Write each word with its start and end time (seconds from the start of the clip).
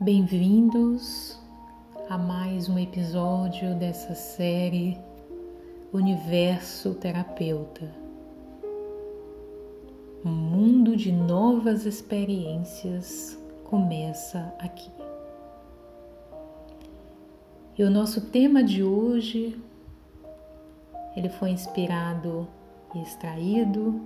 Bem-vindos 0.00 1.36
a 2.08 2.16
mais 2.16 2.68
um 2.68 2.78
episódio 2.78 3.74
dessa 3.74 4.14
série 4.14 4.96
Universo 5.92 6.94
Terapeuta. 6.94 7.92
Um 10.24 10.30
mundo 10.30 10.94
de 10.94 11.10
novas 11.10 11.84
experiências 11.84 13.36
começa 13.64 14.54
aqui. 14.60 14.88
E 17.76 17.82
o 17.82 17.90
nosso 17.90 18.20
tema 18.30 18.62
de 18.62 18.84
hoje 18.84 19.60
ele 21.16 21.28
foi 21.28 21.50
inspirado 21.50 22.46
e 22.94 23.02
extraído 23.02 24.00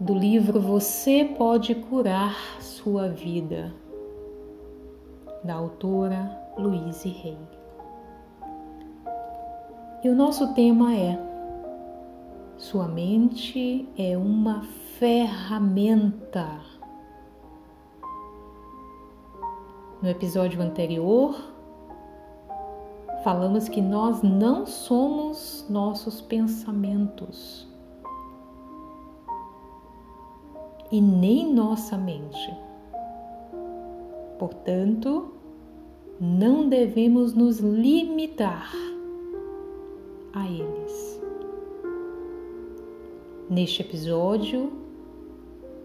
do 0.00 0.14
livro 0.14 0.58
Você 0.62 1.26
pode 1.36 1.74
curar 1.74 2.34
sua 2.62 3.06
vida 3.06 3.70
da 5.46 5.54
autora 5.54 6.28
Louise 6.58 7.08
Hay. 7.08 7.38
E 10.02 10.08
o 10.08 10.14
nosso 10.14 10.52
tema 10.54 10.94
é: 10.94 11.18
Sua 12.56 12.88
mente 12.88 13.88
é 13.96 14.18
uma 14.18 14.62
ferramenta. 14.98 16.60
No 20.02 20.08
episódio 20.08 20.60
anterior, 20.60 21.34
falamos 23.24 23.68
que 23.68 23.80
nós 23.80 24.22
não 24.22 24.66
somos 24.66 25.64
nossos 25.70 26.20
pensamentos 26.20 27.66
e 30.92 31.00
nem 31.00 31.52
nossa 31.52 31.96
mente. 31.96 32.54
Portanto, 34.38 35.35
não 36.20 36.68
devemos 36.68 37.34
nos 37.34 37.58
limitar 37.58 38.72
a 40.32 40.46
eles. 40.48 41.20
Neste 43.50 43.82
episódio, 43.82 44.72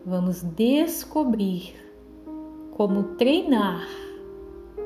vamos 0.06 0.42
descobrir 0.42 1.76
como 2.72 3.04
treinar 3.16 3.88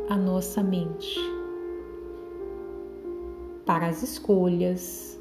a 0.09 0.17
nossa 0.17 0.63
mente 0.63 1.19
para 3.65 3.87
as 3.87 4.03
escolhas 4.03 5.19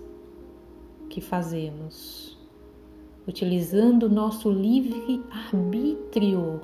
que 1.08 1.20
fazemos, 1.20 2.38
utilizando 3.28 4.08
nosso 4.08 4.50
livre 4.50 5.22
arbítrio 5.30 6.60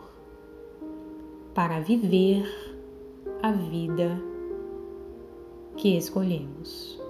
para 1.55 1.81
viver 1.81 2.70
a 3.43 3.53
vida 3.53 4.21
que 5.77 5.97
escolhemos. 5.97 7.01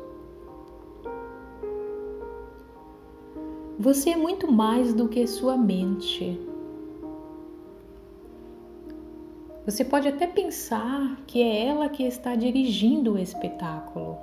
Você 3.79 4.11
é 4.11 4.17
muito 4.17 4.51
mais 4.51 4.95
do 4.95 5.09
que 5.09 5.27
sua 5.27 5.57
mente. 5.57 6.39
Você 9.65 9.85
pode 9.85 10.07
até 10.07 10.27
pensar 10.27 11.17
que 11.27 11.43
é 11.43 11.67
ela 11.67 11.89
que 11.89 12.05
está 12.05 12.37
dirigindo 12.37 13.15
o 13.15 13.19
espetáculo. 13.19 14.17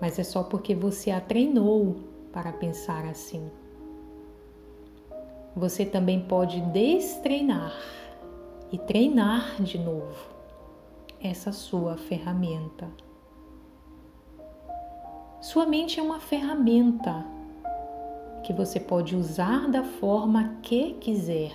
Mas 0.00 0.18
é 0.18 0.24
só 0.24 0.42
porque 0.42 0.74
você 0.74 1.10
a 1.10 1.20
treinou 1.20 1.96
para 2.32 2.52
pensar 2.52 3.06
assim. 3.06 3.50
Você 5.56 5.86
também 5.86 6.20
pode 6.20 6.60
destreinar 6.60 7.72
e 8.72 8.78
treinar 8.78 9.62
de 9.62 9.78
novo 9.78 10.34
essa 11.20 11.52
sua 11.52 11.96
ferramenta. 11.96 12.88
Sua 15.40 15.66
mente 15.66 16.00
é 16.00 16.02
uma 16.02 16.18
ferramenta 16.18 17.24
que 18.42 18.52
você 18.52 18.78
pode 18.78 19.16
usar 19.16 19.68
da 19.68 19.82
forma 19.82 20.56
que 20.62 20.94
quiser. 20.94 21.52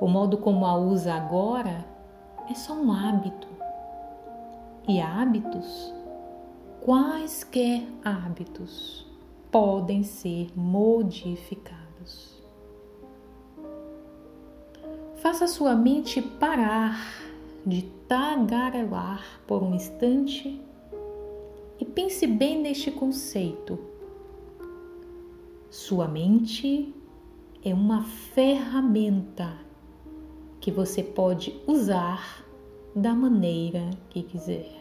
O 0.00 0.06
modo 0.06 0.38
como 0.38 0.64
a 0.64 0.76
usa 0.76 1.14
agora 1.14 1.84
é 2.50 2.54
só 2.54 2.72
um 2.72 2.92
hábito. 2.92 3.48
E 4.86 5.00
hábitos, 5.00 5.92
quaisquer 6.80 7.82
hábitos, 8.02 9.06
podem 9.50 10.02
ser 10.02 10.48
modificados. 10.56 12.37
Faça 15.20 15.48
sua 15.48 15.74
mente 15.74 16.22
parar 16.22 16.96
de 17.66 17.82
tagarelar 18.06 19.40
por 19.48 19.64
um 19.64 19.74
instante 19.74 20.60
e 21.80 21.84
pense 21.84 22.24
bem 22.24 22.62
neste 22.62 22.92
conceito. 22.92 23.76
Sua 25.68 26.06
mente 26.06 26.94
é 27.64 27.74
uma 27.74 28.04
ferramenta 28.04 29.58
que 30.60 30.70
você 30.70 31.02
pode 31.02 31.60
usar 31.66 32.44
da 32.94 33.12
maneira 33.12 33.90
que 34.10 34.22
quiser. 34.22 34.72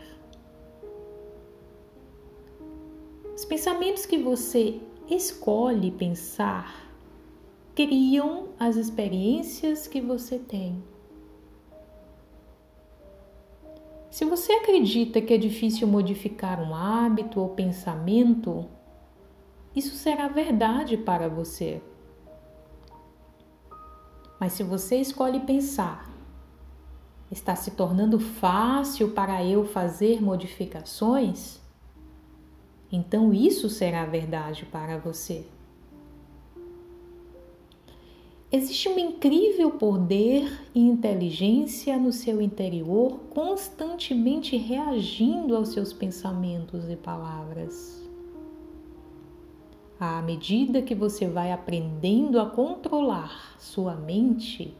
Os 3.36 3.44
pensamentos 3.44 4.06
que 4.06 4.19
você 4.19 4.80
escolhe 5.09 5.90
pensar 5.90 6.87
criam 7.78 8.48
as 8.60 8.76
experiências 8.76 9.88
que 9.88 10.02
você 10.02 10.40
tem. 10.40 10.84
Se 14.10 14.26
você 14.26 14.52
acredita 14.54 15.22
que 15.22 15.32
é 15.32 15.38
difícil 15.38 15.88
modificar 15.88 16.60
um 16.60 16.74
hábito 16.74 17.40
ou 17.40 17.50
pensamento, 17.50 18.66
isso 19.76 19.96
será 19.96 20.28
verdade 20.28 20.98
para 20.98 21.30
você. 21.30 21.80
Mas 24.40 24.54
se 24.54 24.64
você 24.64 24.96
escolhe 24.96 25.42
pensar, 25.42 26.12
está 27.30 27.56
se 27.56 27.70
tornando 27.70 28.20
fácil 28.20 29.12
para 29.12 29.46
eu 29.46 29.64
fazer 29.64 30.20
modificações, 30.20 31.62
então 32.92 33.32
isso 33.32 33.70
será 33.70 34.04
verdade 34.04 34.66
para 34.66 34.98
você. 34.98 35.46
Existe 38.50 38.88
um 38.88 38.97
incrível 38.97 39.72
poder 39.72 40.62
e 40.74 40.80
inteligência 40.80 41.97
no 41.97 42.13
seu 42.13 42.41
interior, 42.41 43.19
constantemente 43.30 44.56
reagindo 44.56 45.53
aos 45.53 45.74
seus 45.74 45.91
pensamentos 45.91 46.90
e 46.90 46.96
palavras. 46.96 48.02
À 50.00 50.22
medida 50.22 50.81
que 50.81 50.96
você 50.96 51.28
vai 51.28 51.52
aprendendo 51.52 52.40
a 52.40 52.50
controlar 52.50 53.57
sua 53.59 53.96
mente, 53.96 54.74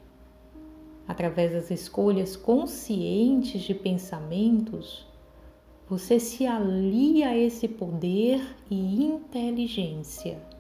através 1.06 1.51
das 1.51 1.69
escolhas 1.69 2.38
conscientes 2.38 3.63
de 3.63 3.73
pensamentos, 3.73 5.06
você 5.89 6.22
se 6.22 6.47
alia 6.47 7.29
a 7.29 7.38
esse 7.38 7.67
poder 7.67 8.41
e 8.72 9.03
inteligência. 9.03 10.56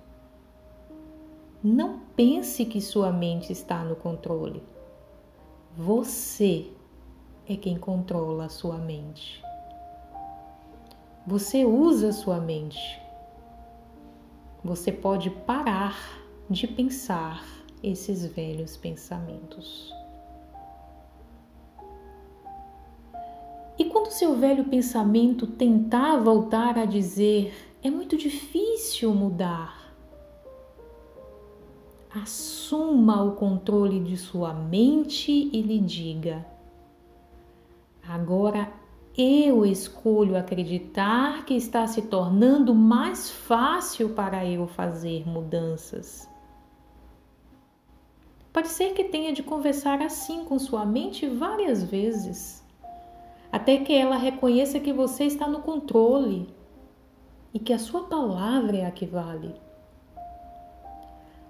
Não 1.63 1.99
pense 2.15 2.65
que 2.65 2.79
sua 2.79 3.11
mente 3.11 3.51
está 3.51 3.83
no 3.83 3.95
controle. 3.95 4.61
Você 5.75 6.67
é 7.47 7.55
quem 7.55 7.77
controla 7.77 8.45
a 8.45 8.49
sua 8.49 8.77
mente. 8.77 9.41
Você 11.25 11.65
usa 11.65 12.09
a 12.09 12.13
sua 12.13 12.39
mente. 12.39 13.01
Você 14.63 14.91
pode 14.91 15.29
parar 15.29 15.97
de 16.49 16.67
pensar 16.67 17.43
esses 17.81 18.25
velhos 18.25 18.77
pensamentos. 18.77 19.91
E 23.77 23.85
quando 23.85 24.11
seu 24.11 24.35
velho 24.35 24.65
pensamento 24.65 25.45
tentar 25.45 26.17
voltar 26.17 26.77
a 26.77 26.85
dizer: 26.85 27.53
é 27.83 27.89
muito 27.89 28.17
difícil 28.17 29.13
mudar, 29.13 29.86
assuma 32.21 33.23
o 33.23 33.33
controle 33.33 33.99
de 33.99 34.17
sua 34.17 34.53
mente 34.53 35.31
e 35.31 35.61
lhe 35.61 35.79
diga: 35.79 36.45
agora 38.07 38.71
eu 39.17 39.65
escolho 39.65 40.37
acreditar 40.37 41.43
que 41.45 41.55
está 41.55 41.87
se 41.87 42.03
tornando 42.03 42.73
mais 42.75 43.31
fácil 43.31 44.09
para 44.09 44.45
eu 44.45 44.67
fazer 44.67 45.27
mudanças. 45.27 46.29
Pode 48.53 48.69
ser 48.69 48.93
que 48.93 49.03
tenha 49.03 49.33
de 49.33 49.43
conversar 49.43 50.01
assim 50.01 50.43
com 50.45 50.57
sua 50.57 50.85
mente 50.85 51.27
várias 51.27 51.83
vezes, 51.83 52.65
até 53.51 53.77
que 53.77 53.93
ela 53.93 54.17
reconheça 54.17 54.79
que 54.79 54.93
você 54.93 55.25
está 55.25 55.47
no 55.47 55.61
controle 55.61 56.47
e 57.53 57.59
que 57.59 57.73
a 57.73 57.79
sua 57.79 58.03
palavra 58.03 58.77
é 58.77 58.85
a 58.85 58.91
que 58.91 59.05
vale. 59.05 59.66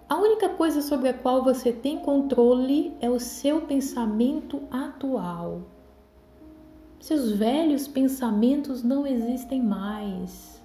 A 0.09 0.15
única 0.15 0.47
coisa 0.47 0.81
sobre 0.81 1.09
a 1.09 1.13
qual 1.13 1.43
você 1.43 1.73
tem 1.73 1.99
controle 1.99 2.95
é 3.01 3.09
o 3.09 3.19
seu 3.19 3.61
pensamento 3.61 4.63
atual. 4.71 5.63
Seus 6.97 7.31
velhos 7.31 7.89
pensamentos 7.89 8.83
não 8.83 9.05
existem 9.05 9.61
mais. 9.61 10.63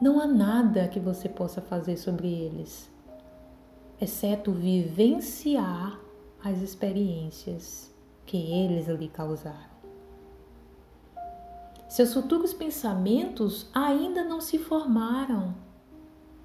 Não 0.00 0.20
há 0.20 0.26
nada 0.26 0.88
que 0.88 0.98
você 0.98 1.28
possa 1.28 1.60
fazer 1.60 1.96
sobre 1.96 2.28
eles, 2.28 2.90
exceto 4.00 4.50
vivenciar 4.50 6.00
as 6.42 6.60
experiências 6.60 7.92
que 8.26 8.36
eles 8.36 8.88
lhe 8.88 9.08
causaram. 9.08 9.78
Seus 11.88 12.12
futuros 12.12 12.52
pensamentos 12.52 13.70
ainda 13.72 14.24
não 14.24 14.40
se 14.40 14.58
formaram 14.58 15.54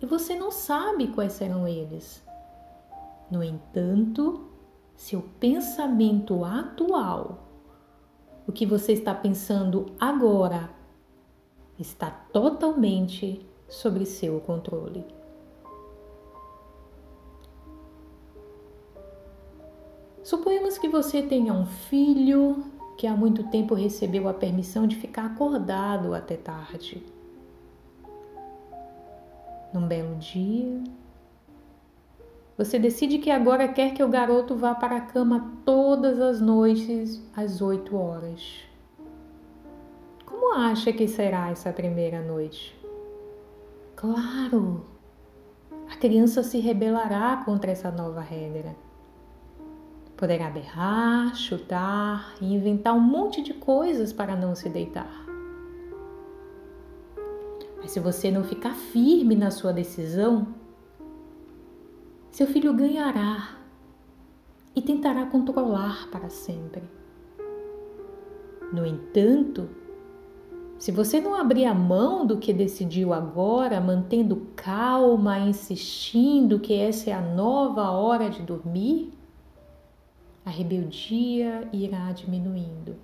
e 0.03 0.05
você 0.05 0.35
não 0.35 0.51
sabe 0.51 1.07
quais 1.07 1.31
serão 1.31 1.65
eles. 1.65 2.21
No 3.31 3.41
entanto, 3.41 4.49
seu 4.97 5.21
pensamento 5.39 6.43
atual, 6.43 7.47
o 8.45 8.51
que 8.51 8.65
você 8.65 8.91
está 8.91 9.15
pensando 9.15 9.85
agora, 9.97 10.69
está 11.79 12.11
totalmente 12.11 13.47
sobre 13.69 14.05
seu 14.05 14.41
controle. 14.41 15.05
Suponhamos 20.21 20.77
que 20.77 20.89
você 20.89 21.21
tenha 21.21 21.53
um 21.53 21.65
filho 21.65 22.65
que 22.97 23.07
há 23.07 23.15
muito 23.15 23.49
tempo 23.49 23.73
recebeu 23.73 24.27
a 24.27 24.33
permissão 24.33 24.85
de 24.85 24.97
ficar 24.97 25.27
acordado 25.27 26.13
até 26.13 26.35
tarde 26.35 27.22
num 29.73 29.87
belo 29.87 30.15
dia, 30.15 30.81
você 32.55 32.77
decide 32.77 33.17
que 33.17 33.31
agora 33.31 33.67
quer 33.67 33.93
que 33.93 34.03
o 34.03 34.07
garoto 34.07 34.55
vá 34.55 34.75
para 34.75 34.97
a 34.97 35.01
cama 35.01 35.51
todas 35.65 36.19
as 36.19 36.39
noites 36.39 37.19
às 37.35 37.61
oito 37.61 37.97
horas. 37.97 38.61
Como 40.23 40.53
acha 40.53 40.93
que 40.93 41.07
será 41.07 41.49
essa 41.49 41.73
primeira 41.73 42.21
noite? 42.21 42.79
Claro, 43.95 44.85
a 45.89 45.95
criança 45.95 46.43
se 46.43 46.59
rebelará 46.59 47.41
contra 47.43 47.71
essa 47.71 47.89
nova 47.89 48.21
regra. 48.21 48.75
Poderá 50.15 50.49
berrar, 50.49 51.35
chutar 51.35 52.35
e 52.39 52.53
inventar 52.53 52.93
um 52.93 52.99
monte 52.99 53.41
de 53.41 53.53
coisas 53.53 54.13
para 54.13 54.35
não 54.35 54.53
se 54.53 54.69
deitar. 54.69 55.22
Mas 57.83 57.91
se 57.91 57.99
você 57.99 58.31
não 58.31 58.45
ficar 58.45 58.73
firme 58.73 59.35
na 59.35 59.51
sua 59.51 59.73
decisão, 59.73 60.47
seu 62.31 62.47
filho 62.47 62.73
ganhará 62.73 63.57
e 64.73 64.81
tentará 64.81 65.25
controlar 65.25 66.07
para 66.09 66.29
sempre. 66.29 66.81
No 68.71 68.85
entanto, 68.85 69.69
se 70.79 70.93
você 70.93 71.19
não 71.19 71.35
abrir 71.35 71.65
a 71.65 71.73
mão 71.73 72.25
do 72.25 72.37
que 72.37 72.53
decidiu 72.53 73.13
agora, 73.13 73.81
mantendo 73.81 74.47
calma, 74.55 75.39
insistindo 75.39 76.61
que 76.61 76.73
essa 76.73 77.09
é 77.09 77.13
a 77.13 77.21
nova 77.21 77.91
hora 77.91 78.29
de 78.29 78.41
dormir, 78.43 79.11
a 80.45 80.49
rebeldia 80.49 81.67
irá 81.73 82.13
diminuindo. 82.13 82.95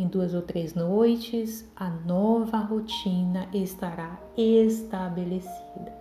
Em 0.00 0.08
duas 0.08 0.32
ou 0.32 0.40
três 0.40 0.72
noites, 0.72 1.70
a 1.76 1.90
nova 1.90 2.56
rotina 2.56 3.46
estará 3.52 4.18
estabelecida. 4.34 5.92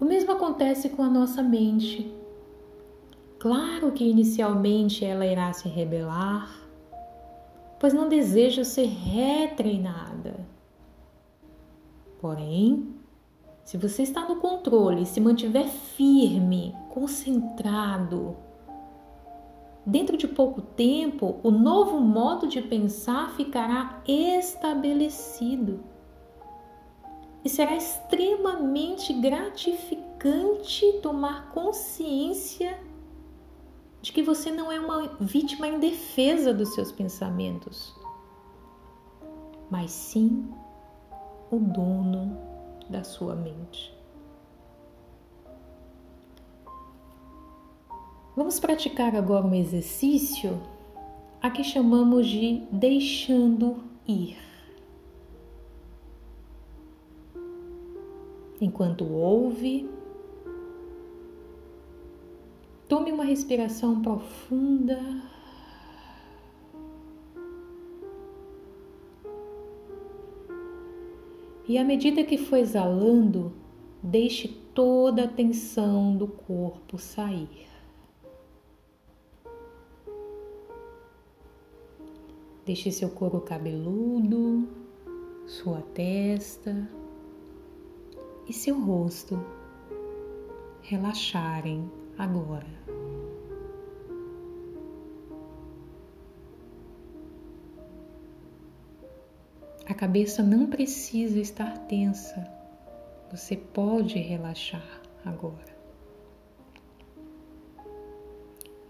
O 0.00 0.04
mesmo 0.04 0.32
acontece 0.32 0.88
com 0.88 1.04
a 1.04 1.08
nossa 1.08 1.40
mente. 1.40 2.12
Claro 3.38 3.92
que 3.92 4.10
inicialmente 4.10 5.04
ela 5.04 5.24
irá 5.24 5.52
se 5.52 5.68
rebelar, 5.68 6.52
pois 7.78 7.94
não 7.94 8.08
deseja 8.08 8.64
ser 8.64 8.86
retreinada. 8.86 10.44
Porém, 12.20 12.92
se 13.62 13.76
você 13.76 14.02
está 14.02 14.28
no 14.28 14.40
controle, 14.40 15.06
se 15.06 15.20
mantiver 15.20 15.68
firme, 15.68 16.74
concentrado, 16.88 18.47
Dentro 19.88 20.18
de 20.18 20.28
pouco 20.28 20.60
tempo, 20.60 21.40
o 21.42 21.50
novo 21.50 21.98
modo 21.98 22.46
de 22.46 22.60
pensar 22.60 23.34
ficará 23.34 24.02
estabelecido 24.06 25.80
e 27.42 27.48
será 27.48 27.74
extremamente 27.74 29.14
gratificante 29.14 30.92
tomar 31.00 31.48
consciência 31.52 32.78
de 34.02 34.12
que 34.12 34.22
você 34.22 34.50
não 34.50 34.70
é 34.70 34.78
uma 34.78 35.16
vítima 35.18 35.66
indefesa 35.66 36.52
dos 36.52 36.74
seus 36.74 36.92
pensamentos, 36.92 37.98
mas 39.70 39.90
sim 39.90 40.52
o 41.50 41.58
dono 41.58 42.36
da 42.90 43.02
sua 43.02 43.34
mente. 43.34 43.97
Vamos 48.38 48.60
praticar 48.60 49.16
agora 49.16 49.44
um 49.44 49.52
exercício 49.52 50.62
a 51.42 51.50
que 51.50 51.64
chamamos 51.64 52.28
de 52.28 52.62
deixando 52.70 53.82
ir. 54.06 54.36
Enquanto 58.60 59.04
ouve, 59.12 59.90
tome 62.88 63.10
uma 63.10 63.24
respiração 63.24 64.00
profunda. 64.00 65.00
E 71.66 71.76
à 71.76 71.82
medida 71.82 72.22
que 72.22 72.38
for 72.38 72.58
exalando, 72.58 73.52
deixe 74.00 74.46
toda 74.46 75.24
a 75.24 75.28
tensão 75.28 76.16
do 76.16 76.28
corpo 76.28 76.98
sair. 76.98 77.77
Deixe 82.68 82.92
seu 82.92 83.08
couro 83.08 83.40
cabeludo, 83.40 84.68
sua 85.46 85.80
testa 85.80 86.86
e 88.46 88.52
seu 88.52 88.78
rosto 88.78 89.42
relaxarem 90.82 91.90
agora. 92.18 92.66
A 99.86 99.94
cabeça 99.94 100.42
não 100.42 100.66
precisa 100.66 101.40
estar 101.40 101.86
tensa, 101.86 102.46
você 103.30 103.56
pode 103.56 104.18
relaxar 104.18 105.00
agora. 105.24 105.74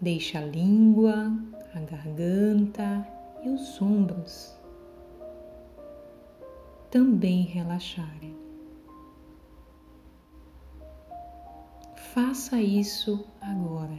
Deixe 0.01 0.37
a 0.37 0.45
língua, 0.45 1.33
a 1.73 1.79
garganta 1.79 3.18
e 3.43 3.49
os 3.49 3.81
ombros 3.81 4.57
também 6.91 7.43
relaxarem. 7.43 8.37
Faça 12.15 12.61
isso 12.61 13.25
agora. 13.41 13.99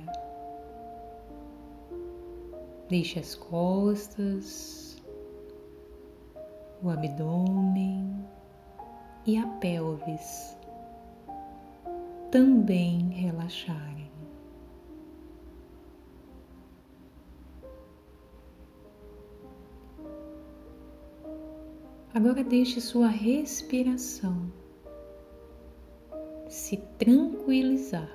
Deixe 2.90 3.20
as 3.20 3.36
costas, 3.36 4.98
o 6.82 6.90
abdômen 6.90 8.26
e 9.26 9.38
a 9.38 9.46
pelvis 9.60 10.58
também 12.32 13.10
relaxarem. 13.10 14.09
Agora 22.12 22.44
deixe 22.44 22.82
sua 22.82 23.08
respiração 23.08 24.52
se 26.50 26.78
tranquilizar, 26.98 28.10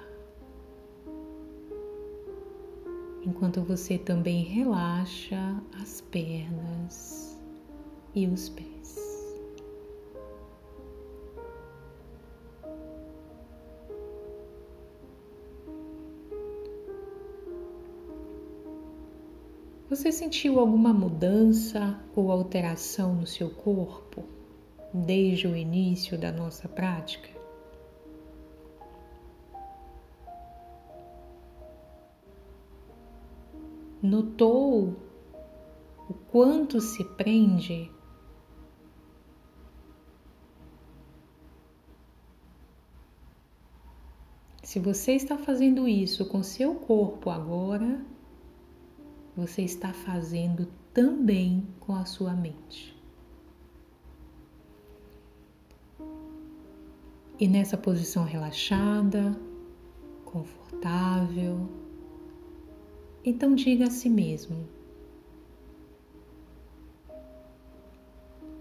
enquanto 3.25 3.63
você 3.63 3.97
também 3.97 4.43
relaxa 4.43 5.63
as 5.81 6.01
pernas 6.01 7.41
e 8.13 8.27
os 8.27 8.49
pés. 8.49 8.74
Você 19.95 20.11
sentiu 20.11 20.59
alguma 20.59 20.93
mudança 20.93 22.01
ou 22.17 22.33
alteração 22.33 23.15
no 23.15 23.29
seu 23.29 23.49
corpo 23.49 24.25
desde 24.93 25.47
o 25.47 25.55
início 25.55 26.19
da 26.19 26.33
nossa 26.33 26.69
prática? 26.69 27.29
Notou 34.03 34.97
o 36.11 36.15
quanto 36.29 36.81
se 36.81 37.05
prende 37.05 37.89
Se 44.61 44.81
você 44.81 45.13
está 45.13 45.39
fazendo 45.39 45.87
isso 45.87 46.27
com 46.27 46.43
seu 46.43 46.75
corpo 46.75 47.31
agora, 47.31 48.05
você 49.37 49.63
está 49.63 49.93
fazendo 49.93 50.69
também 50.93 51.67
com 51.81 51.95
a 51.95 52.05
sua 52.05 52.33
mente. 52.33 52.95
E 57.39 57.49
nessa 57.49 57.77
posição 57.77 58.25
relaxada, 58.25 59.37
confortável, 60.25 61.69
então 63.25 63.55
diga 63.55 63.89
a 63.89 63.91
si 63.91 64.09
mesmo: 64.09 64.69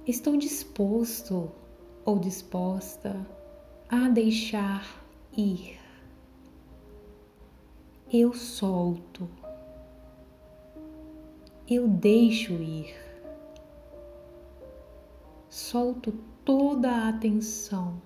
Estou 0.08 0.38
disposto 0.38 1.52
ou 2.04 2.18
disposta 2.18 3.16
a 3.88 4.10
deixar 4.10 5.04
ir 5.38 5.84
eu 8.14 8.32
solto, 8.32 9.28
eu 11.76 11.88
deixo 11.88 12.54
ir, 12.54 12.94
solto 15.50 16.12
toda 16.46 16.90
a 16.90 17.10
atenção, 17.10 18.02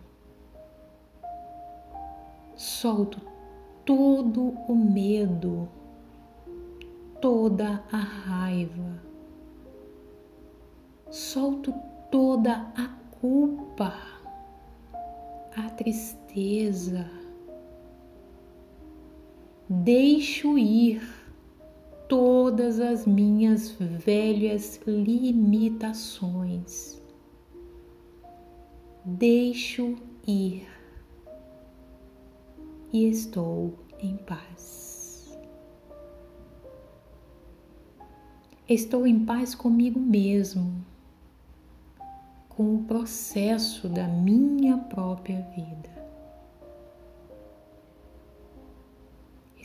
solto 2.56 3.20
todo 3.84 4.50
o 4.68 4.76
medo, 4.76 5.68
toda 7.20 7.84
a 7.92 7.98
raiva, 7.98 9.02
solto 11.10 11.74
toda 12.10 12.72
a 12.76 12.88
culpa, 13.20 13.94
a 15.58 15.70
tristeza. 15.72 17.10
Deixo 19.70 20.58
ir 20.58 21.17
todas 22.08 22.80
as 22.80 23.06
minhas 23.06 23.72
velhas 23.72 24.80
limitações. 24.88 27.02
Deixo 29.04 29.98
ir 30.26 30.66
e 32.92 33.10
estou 33.10 33.78
em 34.00 34.16
paz. 34.18 35.38
Estou 38.68 39.08
em 39.08 39.24
paz 39.24 39.56
comigo 39.56 40.00
mesmo, 40.00 40.86
com 42.50 42.76
o 42.76 42.84
processo 42.84 43.88
da 43.88 44.08
minha 44.08 44.78
própria 44.78 45.42
vida. 45.56 45.97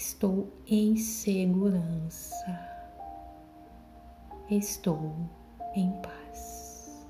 Estou 0.05 0.53
em 0.67 0.97
segurança. 0.97 2.59
Estou 4.51 5.15
em 5.77 5.93
paz. 6.03 7.07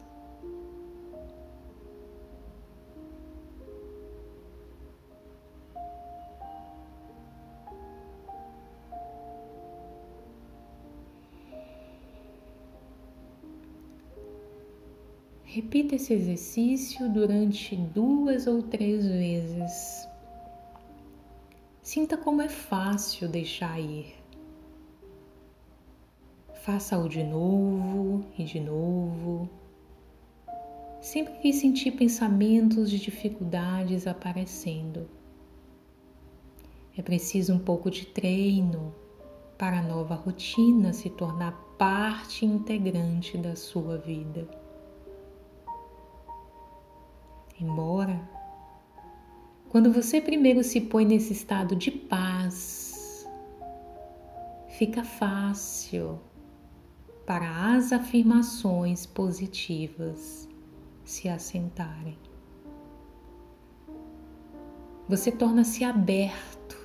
Repita 15.45 15.95
esse 15.95 16.13
exercício 16.13 17.09
durante 17.09 17.75
duas 17.75 18.47
ou 18.47 18.63
três 18.63 19.07
vezes 19.07 20.12
Sinta 21.93 22.17
como 22.17 22.41
é 22.41 22.49
fácil 22.49 23.29
deixar 23.29 23.79
ir. 23.79 24.15
Faça-o 26.63 27.07
de 27.07 27.23
novo 27.23 28.25
e 28.39 28.45
de 28.45 28.59
novo. 28.59 29.47
Sempre 31.03 31.35
que 31.35 31.53
sentir 31.53 31.91
pensamentos 31.91 32.89
de 32.89 32.99
dificuldades 32.99 34.07
aparecendo. 34.07 35.07
É 36.97 37.03
preciso 37.03 37.53
um 37.53 37.59
pouco 37.59 37.91
de 37.91 38.07
treino 38.07 38.95
para 39.59 39.81
a 39.81 39.83
nova 39.83 40.15
rotina 40.15 40.95
se 40.95 41.11
tornar 41.11 41.53
parte 41.77 42.47
integrante 42.47 43.37
da 43.37 43.55
sua 43.55 43.99
vida. 43.99 44.49
Embora 47.61 48.32
quando 49.73 49.91
você 49.91 50.21
primeiro 50.21 50.63
se 50.63 50.83
põe 50.83 51.03
nesse 51.07 51.33
estado 51.33 51.75
de 51.75 51.91
paz, 51.91 53.27
fica 54.69 55.03
fácil 55.03 56.21
para 57.25 57.75
as 57.75 57.91
afirmações 57.91 59.07
positivas 59.07 60.47
se 61.07 61.27
assentarem. 61.27 62.19
Você 65.09 65.33
torna-se 65.33 65.85
aberto 65.85 66.79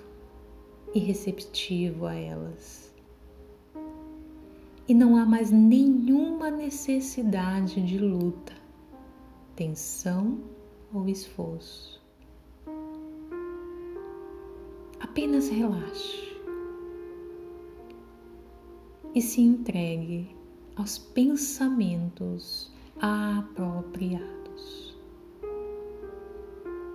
e 0.96 1.00
receptivo 1.00 2.06
a 2.06 2.15
elas. 2.15 2.96
E 4.88 4.94
não 4.94 5.17
há 5.17 5.25
mais 5.25 5.51
nenhuma 5.51 6.50
necessidade 6.50 7.86
de 7.86 7.98
luta, 8.00 8.53
tensão 9.58 10.39
ou 10.94 11.10
esforço. 11.10 11.96
Apenas 15.17 15.50
relaxe 15.50 16.38
e 19.15 19.19
se 19.19 19.41
entregue 19.41 20.29
aos 20.75 21.00
pensamentos 21.00 22.71
apropriados. 23.01 24.95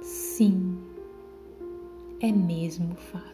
Sim, 0.00 0.78
é 2.20 2.30
mesmo 2.30 2.94
fácil. 2.94 3.31